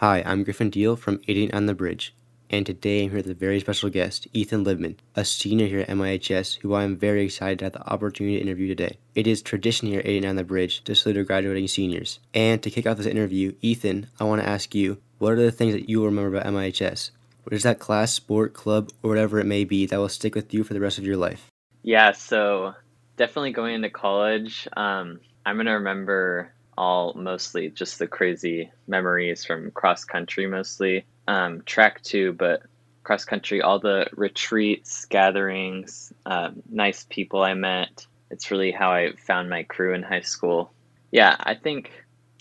[0.00, 2.14] Hi, I'm Griffin Deal from 88 on the Bridge,
[2.48, 5.88] and today I'm here with a very special guest, Ethan Libman, a senior here at
[5.88, 8.98] MIHS, who I am very excited to have the opportunity to interview today.
[9.16, 12.20] It is tradition here at 89 on the Bridge to salute our graduating seniors.
[12.32, 15.50] And to kick off this interview, Ethan, I want to ask you, what are the
[15.50, 17.10] things that you will remember about MIHS?
[17.42, 20.54] What is that class, sport, club, or whatever it may be that will stick with
[20.54, 21.50] you for the rest of your life?
[21.82, 22.74] Yeah, so
[23.16, 29.44] definitely going into college, um, I'm going to remember all mostly just the crazy memories
[29.44, 31.04] from cross country mostly.
[31.26, 32.62] Um, track too but
[33.02, 38.06] cross country all the retreats gatherings um, nice people i met.
[38.30, 40.72] It's really how i found my crew in high school.
[41.10, 41.90] Yeah i think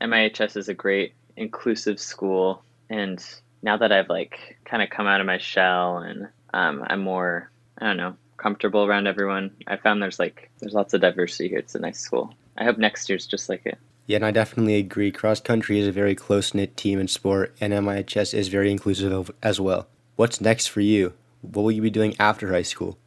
[0.00, 2.64] mihs is a great inclusive school.
[2.88, 3.22] And
[3.62, 7.50] now that i've like kind of come out of my shell and um, i'm more
[7.78, 11.58] i don't know comfortable around everyone i found there's like there's lots of diversity here.
[11.58, 12.34] It's a nice school.
[12.56, 15.12] I hope next year's just like it yeah, and I definitely agree.
[15.12, 19.12] Cross country is a very close knit team in sport, and MIHS is very inclusive
[19.12, 19.86] of, as well.
[20.16, 21.14] What's next for you?
[21.40, 22.98] What will you be doing after high school?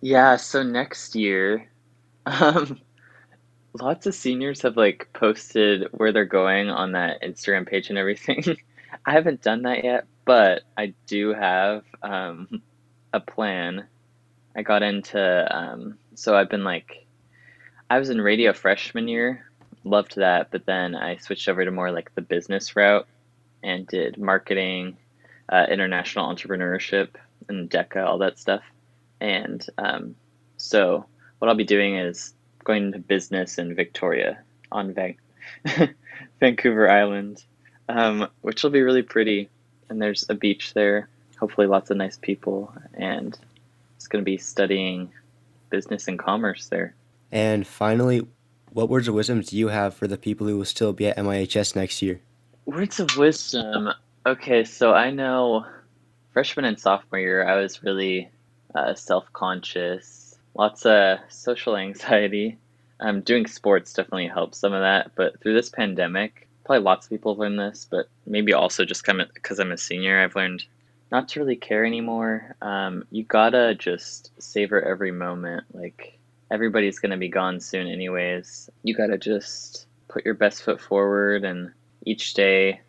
[0.00, 1.70] Yeah, so next year,
[2.26, 2.78] um,
[3.80, 8.44] lots of seniors have like posted where they're going on that Instagram page and everything.
[9.06, 12.62] I haven't done that yet, but I do have um,
[13.12, 13.86] a plan.
[14.56, 17.06] I got into um, so I've been like
[17.90, 19.46] I was in radio freshman year
[19.84, 23.06] loved that, but then I switched over to more like the business route
[23.62, 24.96] and did marketing,
[25.48, 27.10] uh, international entrepreneurship,
[27.48, 28.62] and DECA, all that stuff.
[29.20, 30.16] And um,
[30.56, 31.06] so,
[31.38, 34.38] what I'll be doing is going into business in Victoria
[34.72, 35.16] on Van-
[36.40, 37.44] Vancouver Island,
[37.88, 39.48] um, which will be really pretty.
[39.88, 42.72] And there's a beach there, hopefully, lots of nice people.
[42.94, 43.38] And
[43.96, 45.12] it's going to be studying
[45.70, 46.94] business and commerce there.
[47.30, 48.26] And finally,
[48.74, 51.16] what words of wisdom do you have for the people who will still be at
[51.16, 52.20] MIHS next year?
[52.66, 53.90] Words of wisdom.
[54.26, 55.64] Okay, so I know
[56.32, 58.28] freshman and sophomore year, I was really
[58.74, 62.58] uh, self conscious, lots of social anxiety.
[63.00, 67.10] Um, doing sports definitely helps some of that, but through this pandemic, probably lots of
[67.10, 70.64] people have learned this, but maybe also just because I'm a senior, I've learned
[71.12, 72.56] not to really care anymore.
[72.60, 75.64] Um, you gotta just savor every moment.
[75.72, 76.18] Like,
[76.54, 78.70] everybody's going to be gone soon anyways.
[78.82, 81.72] You got to just put your best foot forward and
[82.06, 82.80] each day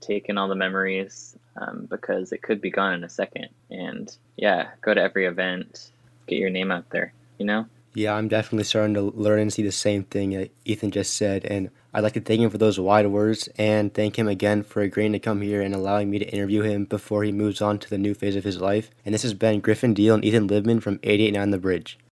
[0.00, 3.48] take in all the memories um, because it could be gone in a second.
[3.70, 5.90] And yeah go to every event
[6.26, 7.66] get your name out there you know?
[7.94, 11.44] Yeah i'm definitely starting to learn and see the same thing that ethan just said
[11.44, 14.80] and i'd like to thank him for those wide words and thank him again for
[14.80, 17.90] agreeing to come here and allowing me to interview him before he moves on to
[17.90, 18.90] the new phase of his life.
[19.04, 21.98] And this has been griffin deal and ethan libman from 889 the bridge